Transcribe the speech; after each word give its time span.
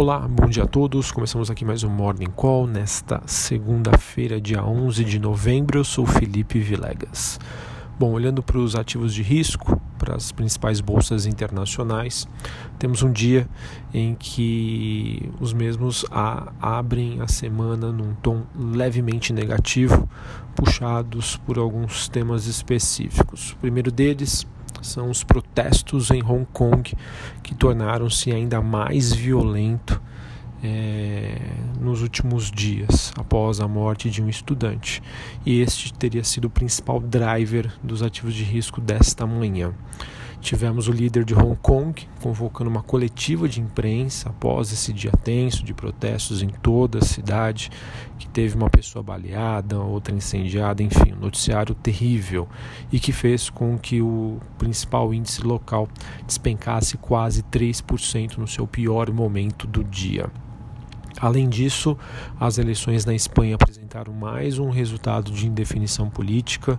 Olá, 0.00 0.20
bom 0.28 0.46
dia 0.46 0.62
a 0.62 0.66
todos. 0.68 1.10
Começamos 1.10 1.50
aqui 1.50 1.64
mais 1.64 1.82
um 1.82 1.90
Morning 1.90 2.30
Call 2.30 2.68
nesta 2.68 3.20
segunda-feira, 3.26 4.40
dia 4.40 4.64
11 4.64 5.02
de 5.02 5.18
novembro. 5.18 5.80
Eu 5.80 5.82
sou 5.82 6.06
Felipe 6.06 6.60
Vilegas. 6.60 7.40
Bom, 7.98 8.12
olhando 8.12 8.40
para 8.40 8.58
os 8.58 8.76
ativos 8.76 9.12
de 9.12 9.24
risco, 9.24 9.82
para 9.98 10.14
as 10.14 10.30
principais 10.30 10.80
bolsas 10.80 11.26
internacionais, 11.26 12.28
temos 12.78 13.02
um 13.02 13.10
dia 13.10 13.48
em 13.92 14.14
que 14.14 15.32
os 15.40 15.52
mesmos 15.52 16.06
a, 16.12 16.52
abrem 16.60 17.20
a 17.20 17.26
semana 17.26 17.90
num 17.90 18.14
tom 18.22 18.44
levemente 18.56 19.32
negativo, 19.32 20.08
puxados 20.54 21.36
por 21.38 21.58
alguns 21.58 22.06
temas 22.06 22.46
específicos. 22.46 23.50
O 23.50 23.56
primeiro 23.56 23.90
deles, 23.90 24.46
são 24.82 25.10
os 25.10 25.24
protestos 25.24 26.10
em 26.10 26.22
Hong 26.22 26.46
Kong 26.52 26.92
que 27.42 27.54
tornaram-se 27.54 28.32
ainda 28.32 28.60
mais 28.60 29.12
violento 29.12 30.00
é, 30.62 31.38
nos 31.80 32.02
últimos 32.02 32.50
dias 32.50 33.12
após 33.16 33.60
a 33.60 33.68
morte 33.68 34.10
de 34.10 34.22
um 34.22 34.28
estudante. 34.28 35.02
E 35.44 35.60
este 35.60 35.92
teria 35.92 36.24
sido 36.24 36.46
o 36.46 36.50
principal 36.50 37.00
driver 37.00 37.72
dos 37.82 38.02
ativos 38.02 38.34
de 38.34 38.42
risco 38.42 38.80
desta 38.80 39.26
manhã. 39.26 39.72
Tivemos 40.40 40.88
o 40.88 40.92
líder 40.92 41.24
de 41.24 41.34
Hong 41.34 41.56
Kong 41.56 42.08
convocando 42.22 42.70
uma 42.70 42.82
coletiva 42.82 43.48
de 43.48 43.60
imprensa 43.60 44.30
após 44.30 44.72
esse 44.72 44.92
dia 44.92 45.10
tenso 45.10 45.64
de 45.64 45.74
protestos 45.74 46.42
em 46.42 46.48
toda 46.48 46.98
a 46.98 47.04
cidade, 47.04 47.70
que 48.18 48.28
teve 48.28 48.56
uma 48.56 48.70
pessoa 48.70 49.02
baleada, 49.02 49.78
outra 49.78 50.14
incendiada, 50.14 50.82
enfim, 50.82 51.12
um 51.12 51.20
noticiário 51.20 51.74
terrível 51.74 52.48
e 52.90 53.00
que 53.00 53.12
fez 53.12 53.50
com 53.50 53.76
que 53.76 54.00
o 54.00 54.38
principal 54.56 55.12
índice 55.12 55.42
local 55.42 55.88
despencasse 56.26 56.96
quase 56.96 57.42
3% 57.42 58.38
no 58.38 58.46
seu 58.46 58.66
pior 58.66 59.10
momento 59.12 59.66
do 59.66 59.82
dia. 59.82 60.30
Além 61.20 61.48
disso, 61.48 61.96
as 62.38 62.58
eleições 62.58 63.04
na 63.04 63.14
Espanha 63.14 63.56
apresentaram 63.56 64.12
mais 64.12 64.58
um 64.58 64.70
resultado 64.70 65.32
de 65.32 65.46
indefinição 65.46 66.08
política 66.08 66.78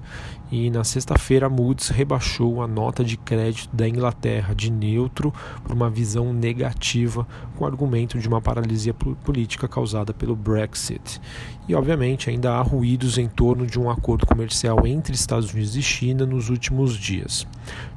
e 0.51 0.69
na 0.69 0.83
sexta-feira 0.83 1.49
Moody's 1.49 1.89
rebaixou 1.89 2.61
a 2.61 2.67
nota 2.67 3.03
de 3.03 3.17
crédito 3.17 3.75
da 3.75 3.87
Inglaterra 3.87 4.55
de 4.55 4.71
neutro 4.71 5.33
por 5.63 5.73
uma 5.73 5.89
visão 5.89 6.33
negativa 6.33 7.27
com 7.55 7.65
argumento 7.65 8.17
de 8.17 8.27
uma 8.27 8.41
paralisia 8.41 8.93
política 8.93 9.67
causada 9.67 10.13
pelo 10.13 10.35
Brexit. 10.35 11.21
E 11.67 11.75
obviamente 11.75 12.29
ainda 12.29 12.53
há 12.53 12.61
ruídos 12.61 13.17
em 13.17 13.27
torno 13.27 13.67
de 13.67 13.79
um 13.79 13.89
acordo 13.89 14.25
comercial 14.25 14.87
entre 14.87 15.13
Estados 15.13 15.53
Unidos 15.53 15.75
e 15.75 15.83
China 15.83 16.25
nos 16.25 16.49
últimos 16.49 16.97
dias. 16.97 17.45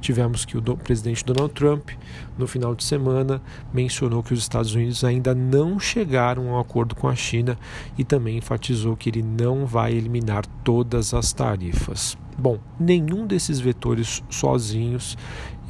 Tivemos 0.00 0.44
que 0.44 0.58
o 0.58 0.62
presidente 0.76 1.24
Donald 1.24 1.54
Trump, 1.54 1.90
no 2.36 2.46
final 2.46 2.74
de 2.74 2.84
semana, 2.84 3.40
mencionou 3.72 4.22
que 4.22 4.34
os 4.34 4.40
Estados 4.40 4.74
Unidos 4.74 5.04
ainda 5.04 5.34
não 5.34 5.78
chegaram 5.78 6.31
um 6.38 6.58
acordo 6.58 6.94
com 6.94 7.08
a 7.08 7.14
China 7.14 7.58
e 7.96 8.04
também 8.04 8.38
enfatizou 8.38 8.96
que 8.96 9.08
ele 9.10 9.22
não 9.22 9.66
vai 9.66 9.92
eliminar 9.92 10.46
todas 10.64 11.14
as 11.14 11.32
tarifas. 11.32 12.16
Bom, 12.38 12.58
nenhum 12.78 13.26
desses 13.26 13.60
vetores 13.60 14.22
sozinhos 14.30 15.16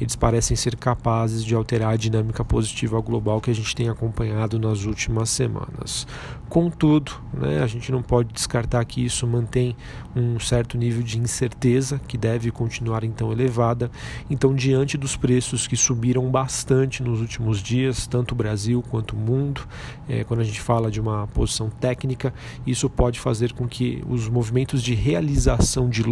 eles 0.03 0.15
parecem 0.15 0.57
ser 0.57 0.75
capazes 0.75 1.45
de 1.45 1.53
alterar 1.55 1.93
a 1.93 1.97
dinâmica 1.97 2.43
positiva 2.43 2.99
global 2.99 3.39
que 3.39 3.51
a 3.51 3.55
gente 3.55 3.75
tem 3.75 3.89
acompanhado 3.89 4.59
nas 4.59 4.85
últimas 4.85 5.29
semanas. 5.29 6.07
Contudo, 6.49 7.13
né, 7.33 7.63
a 7.63 7.67
gente 7.67 7.91
não 7.91 8.01
pode 8.01 8.33
descartar 8.33 8.83
que 8.85 9.03
isso 9.03 9.25
mantém 9.25 9.75
um 10.15 10.39
certo 10.39 10.77
nível 10.77 11.01
de 11.01 11.19
incerteza 11.19 12.01
que 12.07 12.17
deve 12.17 12.51
continuar 12.51 13.03
então 13.03 13.31
elevada. 13.31 13.89
Então, 14.29 14.53
diante 14.53 14.97
dos 14.97 15.15
preços 15.15 15.67
que 15.67 15.77
subiram 15.77 16.29
bastante 16.29 17.01
nos 17.01 17.21
últimos 17.21 17.61
dias, 17.61 18.05
tanto 18.05 18.33
o 18.33 18.35
Brasil 18.35 18.83
quanto 18.89 19.15
o 19.15 19.19
mundo, 19.19 19.61
é, 20.07 20.23
quando 20.23 20.41
a 20.41 20.43
gente 20.43 20.59
fala 20.59 20.91
de 20.91 20.99
uma 20.99 21.27
posição 21.27 21.69
técnica, 21.69 22.33
isso 22.67 22.89
pode 22.89 23.19
fazer 23.19 23.53
com 23.53 23.67
que 23.67 24.03
os 24.07 24.27
movimentos 24.27 24.83
de 24.83 24.93
realização 24.93 25.89
de 25.89 26.03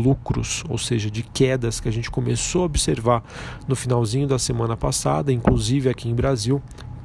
ou 0.70 0.78
seja, 0.78 1.10
de 1.10 1.24
quedas 1.24 1.80
que 1.80 1.90
a 1.90 1.92
gente 1.92 2.10
começou 2.10 2.64
a 2.64 2.66
observar 2.66 3.24
no 3.68 3.76
finalzinho 3.76 4.28
da 4.28 4.40
semana 4.40 4.76
passada, 4.76 5.32
inclusive 5.32 5.90
aqui 5.90 6.10
em 6.10 6.16
Brasil, 6.16 6.62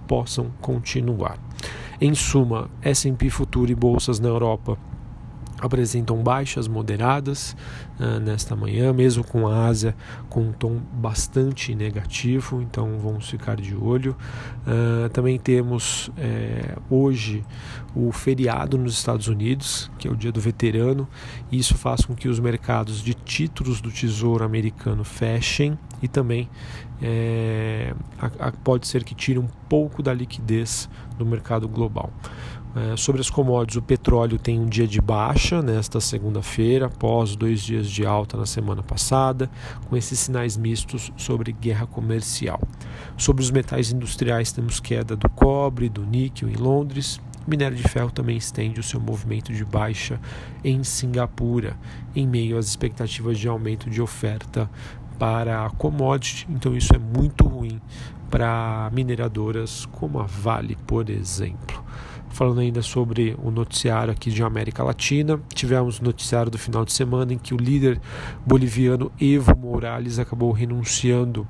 possam 0.06 0.50
continuar. 0.60 1.38
Em 2.00 2.14
suma, 2.14 2.70
S&P 2.82 3.30
Futuro 3.30 3.70
e 3.70 3.74
bolsas 3.74 4.20
na 4.20 4.28
Europa 4.28 4.78
apresentam 5.60 6.22
baixas 6.22 6.68
moderadas 6.68 7.56
uh, 7.98 8.20
nesta 8.20 8.54
manhã, 8.54 8.92
mesmo 8.92 9.24
com 9.24 9.48
a 9.48 9.66
Ásia 9.66 9.94
com 10.28 10.42
um 10.42 10.52
tom 10.52 10.80
bastante 10.92 11.74
negativo, 11.74 12.60
então 12.60 12.98
vamos 12.98 13.28
ficar 13.28 13.56
de 13.56 13.74
olho. 13.74 14.16
Uh, 14.66 15.08
também 15.10 15.38
temos 15.38 16.10
é, 16.18 16.76
hoje 16.90 17.44
o 17.94 18.12
feriado 18.12 18.76
nos 18.76 18.94
Estados 18.94 19.28
Unidos, 19.28 19.90
que 19.98 20.06
é 20.06 20.10
o 20.10 20.16
dia 20.16 20.30
do 20.30 20.40
veterano, 20.40 21.08
e 21.50 21.58
isso 21.58 21.74
faz 21.74 22.04
com 22.04 22.14
que 22.14 22.28
os 22.28 22.38
mercados 22.38 23.02
de 23.02 23.14
títulos 23.14 23.80
do 23.80 23.90
Tesouro 23.90 24.44
americano 24.44 25.04
fechem 25.04 25.78
e 26.02 26.08
também 26.08 26.48
é, 27.00 27.94
a, 28.18 28.48
a, 28.48 28.52
pode 28.52 28.86
ser 28.86 29.04
que 29.04 29.14
tire 29.14 29.38
um 29.38 29.48
pouco 29.68 30.02
da 30.02 30.12
liquidez 30.12 30.88
do 31.18 31.24
mercado 31.24 31.68
global. 31.68 32.12
É, 32.76 32.94
sobre 32.94 33.22
as 33.22 33.30
commodities, 33.30 33.76
o 33.76 33.82
petróleo 33.82 34.38
tem 34.38 34.60
um 34.60 34.66
dia 34.66 34.86
de 34.86 35.00
baixa 35.00 35.62
nesta 35.62 35.98
segunda-feira, 35.98 36.86
após 36.86 37.34
dois 37.34 37.62
dias 37.62 37.90
de 37.90 38.04
alta 38.04 38.36
na 38.36 38.44
semana 38.44 38.82
passada, 38.82 39.50
com 39.88 39.96
esses 39.96 40.18
sinais 40.18 40.58
mistos 40.58 41.10
sobre 41.16 41.52
guerra 41.52 41.86
comercial. 41.86 42.60
Sobre 43.16 43.42
os 43.42 43.50
metais 43.50 43.90
industriais, 43.90 44.52
temos 44.52 44.78
queda 44.78 45.16
do 45.16 45.26
cobre, 45.30 45.88
do 45.88 46.04
níquel 46.04 46.50
em 46.50 46.56
Londres. 46.56 47.18
O 47.46 47.50
minério 47.50 47.78
de 47.78 47.82
ferro 47.84 48.10
também 48.10 48.36
estende 48.36 48.78
o 48.78 48.82
seu 48.82 49.00
movimento 49.00 49.54
de 49.54 49.64
baixa 49.64 50.20
em 50.62 50.84
Singapura, 50.84 51.78
em 52.14 52.26
meio 52.26 52.58
às 52.58 52.66
expectativas 52.66 53.38
de 53.38 53.48
aumento 53.48 53.88
de 53.88 54.02
oferta 54.02 54.68
para 55.18 55.64
a 55.64 55.70
commodity, 55.70 56.46
então 56.50 56.76
isso 56.76 56.94
é 56.94 56.98
muito 56.98 57.46
ruim 57.48 57.80
para 58.30 58.90
mineradoras 58.92 59.86
como 59.86 60.18
a 60.18 60.24
Vale, 60.24 60.76
por 60.86 61.08
exemplo. 61.08 61.82
Falando 62.30 62.60
ainda 62.60 62.82
sobre 62.82 63.36
o 63.42 63.50
noticiário 63.50 64.12
aqui 64.12 64.30
de 64.30 64.42
América 64.42 64.82
Latina, 64.82 65.40
tivemos 65.54 65.98
o 65.98 66.04
noticiário 66.04 66.50
do 66.50 66.58
final 66.58 66.84
de 66.84 66.92
semana 66.92 67.32
em 67.32 67.38
que 67.38 67.54
o 67.54 67.56
líder 67.56 68.00
boliviano 68.44 69.10
Evo 69.20 69.56
Morales 69.56 70.18
acabou 70.18 70.52
renunciando 70.52 71.46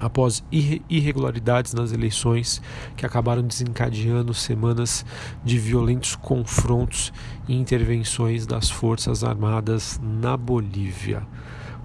após 0.00 0.42
irregularidades 0.88 1.74
nas 1.74 1.92
eleições 1.92 2.62
que 2.96 3.04
acabaram 3.04 3.42
desencadeando 3.42 4.32
semanas 4.32 5.04
de 5.44 5.58
violentos 5.58 6.16
confrontos 6.16 7.12
e 7.46 7.54
intervenções 7.54 8.46
das 8.46 8.70
Forças 8.70 9.22
Armadas 9.22 10.00
na 10.02 10.36
Bolívia. 10.36 11.22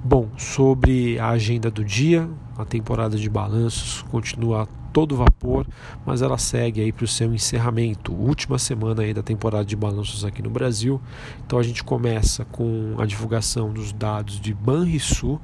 Bom, 0.08 0.30
sobre 0.38 1.18
a 1.18 1.30
agenda 1.30 1.72
do 1.72 1.84
dia, 1.84 2.30
a 2.56 2.64
temporada 2.64 3.18
de 3.18 3.28
balanços 3.28 4.04
continua 4.04 4.62
a 4.62 4.66
todo 4.94 5.16
vapor, 5.16 5.66
mas 6.06 6.22
ela 6.22 6.38
segue 6.38 6.80
aí 6.80 6.92
para 6.92 7.06
o 7.06 7.08
seu 7.08 7.34
encerramento, 7.34 8.14
última 8.14 8.60
semana 8.60 9.02
aí 9.02 9.16
da 9.16 9.24
temporada 9.24 9.66
de 9.66 9.76
balanços 9.76 10.24
aqui 10.24 10.44
no 10.44 10.50
Brasil. 10.52 11.02
Então 11.44 11.58
a 11.58 11.64
gente 11.64 11.84
começa 11.84 12.46
com 12.46 12.94
a 13.00 13.06
divulgação 13.08 13.74
dos 13.74 13.92
dados 13.92 14.40
de 14.40 14.54
Banrisul 14.54 15.42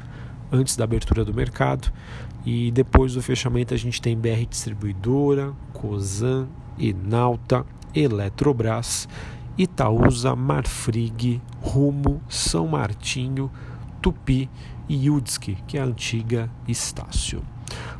antes 0.52 0.76
da 0.76 0.84
abertura 0.84 1.26
do 1.26 1.34
mercado 1.34 1.92
e 2.46 2.70
depois 2.70 3.16
do 3.16 3.22
fechamento 3.24 3.74
a 3.74 3.78
gente 3.78 4.00
tem 4.00 4.16
BR 4.16 4.46
Distribuidora, 4.48 5.54
Cosan, 5.74 6.48
Enalta, 6.78 7.66
Eletrobras, 7.96 9.10
Itaúsa, 9.58 10.36
Marfrig, 10.36 11.42
Rumo, 11.62 12.22
São 12.30 12.68
Martinho, 12.68 13.50
Tupi 14.02 14.50
e 14.90 15.08
Yudski, 15.08 15.58
que 15.68 15.78
é 15.78 15.82
a 15.82 15.86
antiga 15.86 16.50
Estácio. 16.68 17.42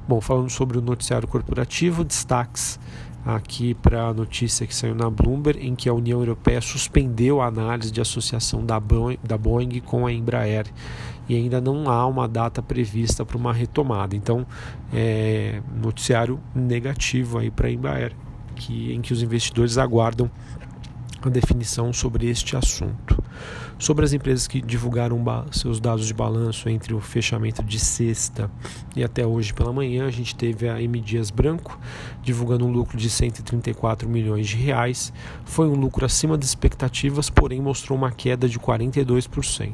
Bom, 0.08 0.20
falando 0.20 0.50
sobre 0.50 0.78
o 0.78 0.82
noticiário 0.82 1.28
corporativo, 1.28 2.04
destaques 2.04 2.80
aqui 3.26 3.74
para 3.76 4.08
a 4.08 4.14
notícia 4.14 4.66
que 4.66 4.74
saiu 4.74 4.96
na 4.96 5.10
Bloomberg, 5.10 5.66
em 5.66 5.76
que 5.76 5.88
a 5.88 5.94
União 5.94 6.20
Europeia 6.20 6.60
suspendeu 6.60 7.40
a 7.40 7.46
análise 7.46 7.92
de 7.92 8.02
associação 8.02 8.66
da 8.66 8.80
Boeing, 8.80 9.80
com 9.86 10.08
a 10.08 10.12
Embraer 10.12 10.66
e 11.30 11.36
ainda 11.36 11.62
não 11.62 11.90
há 11.90 12.06
uma 12.08 12.28
data 12.28 12.62
prevista 12.62 13.24
para 13.24 13.38
uma 13.38 13.54
retomada. 13.54 14.16
Então, 14.16 14.46
é 14.94 15.62
noticiário 15.82 16.40
negativo 16.54 17.38
aí 17.38 17.50
para 17.52 17.68
a 17.68 17.72
Embraer, 17.72 18.14
que, 18.56 18.92
em 18.92 19.02
que 19.02 19.14
os 19.14 19.22
investidores 19.22 19.78
aguardam 19.78 20.30
a 21.22 21.30
definição 21.30 21.94
sobre 21.94 22.28
este 22.28 22.58
assunto. 22.58 23.21
Sobre 23.80 24.06
as 24.06 24.14
empresas 24.14 24.48
que 24.48 24.62
divulgaram 24.62 25.20
seus 25.52 25.80
dados 25.80 26.06
de 26.06 26.14
balanço 26.14 26.70
entre 26.70 26.94
o 26.94 27.00
fechamento 27.00 27.64
de 27.64 27.80
sexta 27.80 28.50
e 28.96 29.04
até 29.04 29.26
hoje 29.26 29.54
pela 29.54 29.74
manhã, 29.74 30.06
a 30.06 30.12
gente 30.12 30.36
teve 30.36 30.70
a 30.70 30.82
M 30.82 31.00
Dias 31.00 31.32
Branco 31.32 31.80
divulgando 32.22 32.66
um 32.66 32.72
lucro 32.72 32.98
de 32.98 33.10
134 33.10 34.08
milhões 34.08 34.48
de 34.48 34.58
reais. 34.58 35.12
Foi 35.46 35.68
um 35.68 35.76
lucro 35.76 36.06
acima 36.06 36.38
das 36.38 36.50
expectativas, 36.50 37.30
porém 37.30 37.62
mostrou 37.62 37.98
uma 37.98 38.12
queda 38.12 38.48
de 38.48 38.60
42%. 38.60 39.74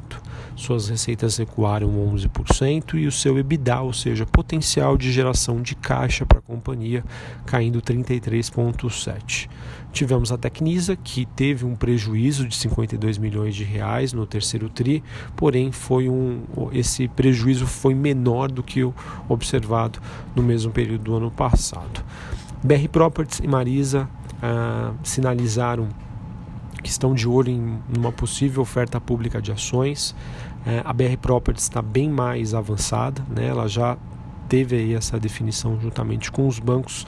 suas 0.55 0.89
receitas 0.89 1.37
recuaram 1.37 1.89
11% 2.13 2.95
e 2.95 3.07
o 3.07 3.11
seu 3.11 3.37
EBITDA, 3.37 3.81
ou 3.81 3.93
seja, 3.93 4.25
potencial 4.37 4.95
de 4.99 5.11
geração 5.11 5.63
de 5.63 5.73
caixa 5.73 6.23
para 6.23 6.37
a 6.37 6.41
companhia, 6.43 7.03
caindo 7.43 7.81
33,7%. 7.81 9.49
Tivemos 9.91 10.31
a 10.31 10.37
Tecnisa, 10.37 10.95
que 10.95 11.25
teve 11.25 11.65
um 11.65 11.75
prejuízo 11.75 12.47
de 12.47 12.55
52 12.55 13.17
milhões 13.17 13.55
de 13.55 13.63
reais 13.63 14.13
no 14.13 14.27
terceiro 14.27 14.69
TRI, 14.69 15.03
porém 15.35 15.71
foi 15.71 16.07
um, 16.07 16.43
esse 16.71 17.07
prejuízo 17.07 17.65
foi 17.65 17.95
menor 17.95 18.51
do 18.51 18.61
que 18.61 18.83
o 18.83 18.93
observado 19.27 19.99
no 20.35 20.43
mesmo 20.43 20.71
período 20.71 21.05
do 21.05 21.15
ano 21.15 21.31
passado. 21.31 22.05
BR 22.63 22.87
Properties 22.91 23.39
e 23.39 23.47
Marisa 23.47 24.07
ah, 24.39 24.93
sinalizaram 25.01 25.89
que 26.83 26.91
estão 26.91 27.15
de 27.15 27.27
olho 27.27 27.49
em 27.49 27.79
uma 27.97 28.11
possível 28.11 28.61
oferta 28.61 29.01
pública 29.01 29.41
de 29.41 29.51
ações. 29.51 30.15
É, 30.63 30.83
a 30.85 30.93
BR 30.93 31.17
Properties 31.19 31.63
está 31.63 31.81
bem 31.81 32.07
mais 32.07 32.53
avançada, 32.53 33.19
né? 33.35 33.47
ela 33.47 33.67
já 33.67 33.97
teve 34.47 34.75
aí 34.75 34.93
essa 34.93 35.19
definição 35.19 35.79
juntamente 35.79 36.31
com 36.31 36.47
os 36.47 36.59
bancos. 36.59 37.05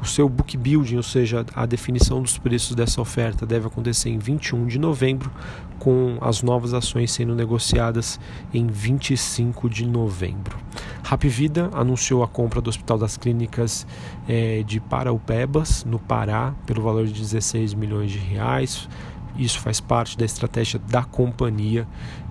O 0.00 0.04
seu 0.04 0.28
book 0.28 0.56
building, 0.56 0.96
ou 0.96 1.02
seja, 1.02 1.46
a 1.54 1.64
definição 1.64 2.20
dos 2.20 2.36
preços 2.36 2.74
dessa 2.74 3.00
oferta, 3.00 3.46
deve 3.46 3.68
acontecer 3.68 4.10
em 4.10 4.18
21 4.18 4.66
de 4.66 4.76
novembro, 4.76 5.30
com 5.78 6.18
as 6.20 6.42
novas 6.42 6.74
ações 6.74 7.12
sendo 7.12 7.36
negociadas 7.36 8.18
em 8.52 8.66
25 8.66 9.70
de 9.70 9.86
novembro. 9.86 10.58
Vida 11.28 11.70
anunciou 11.72 12.22
a 12.22 12.28
compra 12.28 12.60
do 12.60 12.68
Hospital 12.68 12.98
das 12.98 13.16
Clínicas 13.16 13.86
é, 14.26 14.62
de 14.64 14.80
Paraupebas, 14.80 15.84
no 15.84 15.98
Pará, 15.98 16.54
pelo 16.66 16.82
valor 16.82 17.06
de 17.06 17.12
16 17.12 17.74
milhões 17.74 18.10
de 18.10 18.18
reais. 18.18 18.88
Isso 19.36 19.60
faz 19.60 19.80
parte 19.80 20.18
da 20.18 20.24
estratégia 20.24 20.80
da 20.88 21.04
companhia 21.04 21.86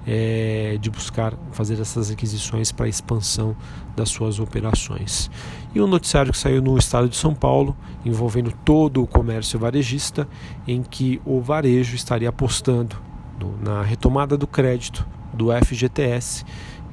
é, 0.06 0.78
de 0.80 0.90
buscar 0.90 1.34
fazer 1.52 1.80
essas 1.80 2.10
aquisições 2.10 2.72
para 2.72 2.88
expansão 2.88 3.56
das 3.96 4.10
suas 4.10 4.40
operações. 4.40 5.30
E 5.74 5.82
um 5.82 5.88
noticiário 5.88 6.32
que 6.32 6.38
saiu 6.38 6.62
no 6.62 6.78
estado 6.78 7.08
de 7.08 7.16
São 7.16 7.34
Paulo, 7.34 7.76
envolvendo 8.04 8.52
todo 8.66 9.02
o 9.02 9.08
comércio 9.08 9.60
varejista, 9.60 10.28
em 10.68 10.82
que 10.82 11.22
o 11.26 11.40
varejo 11.40 11.96
estaria 11.96 12.30
apostando 12.30 12.96
no, 13.40 13.58
na 13.58 13.82
retomada 13.82 14.38
do 14.38 14.48
crédito 14.48 15.06
do 15.34 15.48
FGTS, 15.52 16.44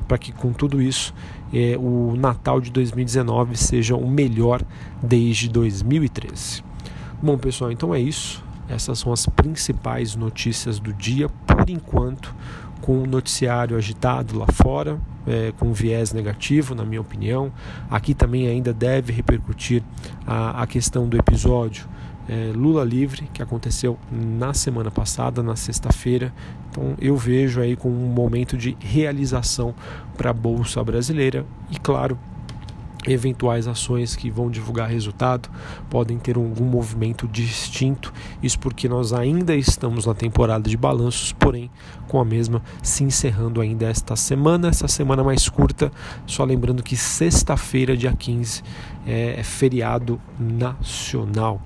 para 0.07 0.17
que 0.17 0.33
com 0.33 0.53
tudo 0.53 0.81
isso 0.81 1.15
é, 1.53 1.77
o 1.79 2.15
Natal 2.17 2.61
de 2.61 2.71
2019 2.71 3.57
seja 3.57 3.97
o 3.97 4.09
melhor 4.09 4.63
desde 5.03 5.49
2013. 5.49 6.63
Bom, 7.23 7.37
pessoal, 7.37 7.73
então 7.73 7.95
é 7.95 8.01
isso. 8.01 8.45
Essas 8.69 8.99
são 8.99 9.13
as 9.13 9.27
principais 9.27 10.15
notícias 10.15 10.79
do 10.79 10.93
dia, 10.93 11.29
por 11.29 11.69
enquanto, 11.69 12.35
com 12.81 13.03
o 13.03 13.07
noticiário 13.07 13.77
agitado 13.77 14.39
lá 14.39 14.47
fora, 14.47 14.99
é, 15.27 15.53
com 15.59 15.73
viés 15.73 16.13
negativo, 16.13 16.75
na 16.75 16.85
minha 16.85 17.01
opinião. 17.01 17.53
Aqui 17.91 18.15
também 18.15 18.47
ainda 18.47 18.73
deve 18.73 19.13
repercutir 19.13 19.83
a, 20.27 20.63
a 20.63 20.67
questão 20.67 21.09
do 21.09 21.17
episódio 21.17 21.87
é, 22.29 22.53
Lula 22.55 22.85
livre, 22.85 23.29
que 23.33 23.43
aconteceu 23.43 23.99
na 24.13 24.53
semana 24.53 24.91
passada, 24.91 25.43
na 25.43 25.57
sexta-feira. 25.57 26.33
Então 26.71 26.95
eu 27.01 27.17
vejo 27.17 27.61
aí 27.61 27.75
como 27.75 27.95
um 27.95 28.09
momento 28.09 28.57
de 28.57 28.77
realização 28.79 29.75
para 30.17 30.31
a 30.31 30.35
Bolsa 30.35 30.85
Brasileira 30.85 31.47
e, 31.71 31.79
claro, 31.79 32.19
eventuais 33.07 33.69
ações 33.69 34.17
que 34.17 34.31
vão 34.31 34.51
divulgar 34.51 34.89
resultado 34.89 35.49
podem 35.89 36.19
ter 36.19 36.37
algum 36.37 36.65
movimento 36.65 37.29
distinto. 37.29 38.13
Isso 38.43 38.59
porque 38.59 38.89
nós 38.89 39.13
ainda 39.13 39.55
estamos 39.55 40.07
na 40.07 40.15
temporada 40.15 40.69
de 40.69 40.77
balanços, 40.77 41.33
porém 41.33 41.71
com 42.09 42.21
a 42.21 42.25
mesma 42.25 42.63
se 42.83 43.05
encerrando 43.05 43.61
ainda 43.61 43.87
esta 43.87 44.17
semana, 44.17 44.69
essa 44.69 44.89
semana 44.89 45.23
mais 45.23 45.49
curta. 45.49 45.93
Só 46.27 46.45
lembrando 46.45 46.83
que 46.83 46.97
sexta-feira, 46.97 47.97
dia 47.97 48.13
15, 48.13 48.63
é, 49.07 49.39
é 49.39 49.43
feriado 49.43 50.21
nacional. 50.39 51.61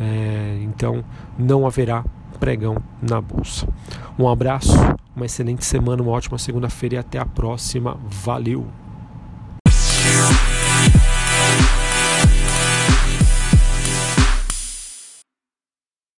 É, 0.00 0.58
então 0.62 1.04
não 1.38 1.66
haverá 1.66 2.04
pregão 2.38 2.76
na 3.02 3.20
bolsa. 3.20 3.68
Um 4.18 4.28
abraço, 4.28 4.74
uma 5.14 5.26
excelente 5.26 5.64
semana, 5.64 6.02
uma 6.02 6.12
ótima 6.12 6.38
segunda-feira 6.38 6.96
e 6.96 6.98
até 6.98 7.18
a 7.18 7.26
próxima. 7.26 7.98
Valeu! 8.08 8.89